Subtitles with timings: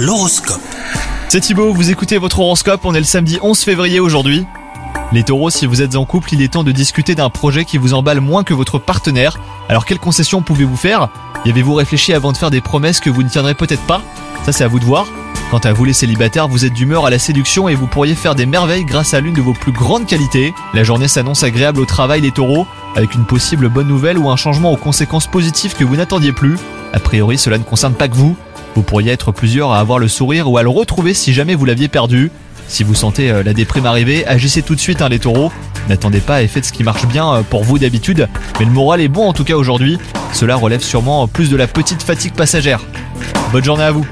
[0.00, 0.60] L'horoscope.
[1.28, 4.46] C'est Thibaut, vous écoutez votre horoscope, on est le samedi 11 février aujourd'hui.
[5.10, 7.78] Les taureaux, si vous êtes en couple, il est temps de discuter d'un projet qui
[7.78, 9.40] vous emballe moins que votre partenaire.
[9.68, 11.08] Alors quelles concessions pouvez-vous faire?
[11.44, 14.00] Y avez-vous réfléchi avant de faire des promesses que vous ne tiendrez peut-être pas?
[14.44, 15.08] Ça c'est à vous de voir.
[15.50, 18.36] Quant à vous les célibataires, vous êtes d'humeur à la séduction et vous pourriez faire
[18.36, 20.54] des merveilles grâce à l'une de vos plus grandes qualités.
[20.74, 24.36] La journée s'annonce agréable au travail les taureaux, avec une possible bonne nouvelle ou un
[24.36, 26.56] changement aux conséquences positives que vous n'attendiez plus.
[26.92, 28.36] A priori, cela ne concerne pas que vous.
[28.78, 31.64] Vous pourriez être plusieurs à avoir le sourire ou à le retrouver si jamais vous
[31.64, 32.30] l'aviez perdu.
[32.68, 35.50] Si vous sentez euh, la déprime arriver, agissez tout de suite hein, les taureaux.
[35.88, 38.28] N'attendez pas et faites ce qui marche bien euh, pour vous d'habitude.
[38.60, 39.98] Mais le moral est bon en tout cas aujourd'hui.
[40.32, 42.80] Cela relève sûrement plus de la petite fatigue passagère.
[43.50, 44.06] Bonne journée à vous